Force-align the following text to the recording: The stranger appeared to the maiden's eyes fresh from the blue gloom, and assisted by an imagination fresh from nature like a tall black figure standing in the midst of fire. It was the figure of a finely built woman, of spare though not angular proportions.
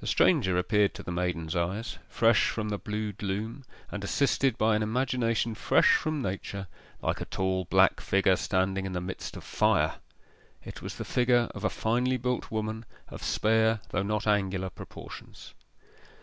The 0.00 0.06
stranger 0.06 0.58
appeared 0.58 0.92
to 0.96 1.02
the 1.02 1.10
maiden's 1.10 1.56
eyes 1.56 1.98
fresh 2.10 2.50
from 2.50 2.68
the 2.68 2.76
blue 2.76 3.12
gloom, 3.14 3.64
and 3.90 4.04
assisted 4.04 4.58
by 4.58 4.76
an 4.76 4.82
imagination 4.82 5.54
fresh 5.54 5.94
from 5.96 6.20
nature 6.20 6.66
like 7.00 7.22
a 7.22 7.24
tall 7.24 7.64
black 7.64 8.02
figure 8.02 8.36
standing 8.36 8.84
in 8.84 8.92
the 8.92 9.00
midst 9.00 9.34
of 9.34 9.44
fire. 9.44 9.94
It 10.62 10.82
was 10.82 10.96
the 10.96 11.06
figure 11.06 11.48
of 11.54 11.64
a 11.64 11.70
finely 11.70 12.18
built 12.18 12.50
woman, 12.50 12.84
of 13.08 13.22
spare 13.22 13.80
though 13.88 14.02
not 14.02 14.26
angular 14.26 14.68
proportions. 14.68 15.54